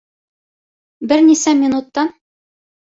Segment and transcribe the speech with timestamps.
[1.13, 2.15] Бер нисә минуттан: